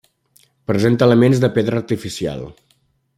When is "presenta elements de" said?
0.71-1.51